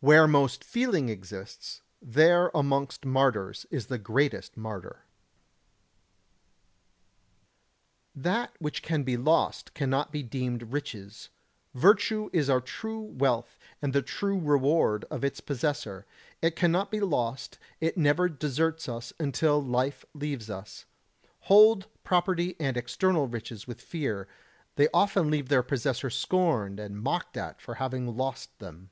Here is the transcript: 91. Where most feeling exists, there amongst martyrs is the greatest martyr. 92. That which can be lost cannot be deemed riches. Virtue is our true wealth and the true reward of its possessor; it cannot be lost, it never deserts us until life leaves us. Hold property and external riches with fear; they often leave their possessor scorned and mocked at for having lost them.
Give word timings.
91. 0.00 0.14
Where 0.14 0.28
most 0.28 0.62
feeling 0.62 1.08
exists, 1.08 1.82
there 2.00 2.52
amongst 2.54 3.04
martyrs 3.04 3.66
is 3.68 3.88
the 3.88 3.98
greatest 3.98 4.56
martyr. 4.56 5.02
92. 8.14 8.22
That 8.22 8.54
which 8.60 8.80
can 8.80 9.02
be 9.02 9.16
lost 9.16 9.74
cannot 9.74 10.12
be 10.12 10.22
deemed 10.22 10.72
riches. 10.72 11.30
Virtue 11.74 12.30
is 12.32 12.48
our 12.48 12.60
true 12.60 13.00
wealth 13.00 13.58
and 13.82 13.92
the 13.92 14.00
true 14.00 14.38
reward 14.38 15.04
of 15.10 15.24
its 15.24 15.40
possessor; 15.40 16.06
it 16.40 16.54
cannot 16.54 16.92
be 16.92 17.00
lost, 17.00 17.58
it 17.80 17.96
never 17.98 18.28
deserts 18.28 18.88
us 18.88 19.12
until 19.18 19.60
life 19.60 20.04
leaves 20.14 20.48
us. 20.48 20.84
Hold 21.40 21.88
property 22.04 22.54
and 22.60 22.76
external 22.76 23.26
riches 23.26 23.66
with 23.66 23.80
fear; 23.80 24.28
they 24.76 24.86
often 24.94 25.28
leave 25.28 25.48
their 25.48 25.64
possessor 25.64 26.08
scorned 26.08 26.78
and 26.78 27.02
mocked 27.02 27.36
at 27.36 27.60
for 27.60 27.74
having 27.74 28.16
lost 28.16 28.56
them. 28.60 28.90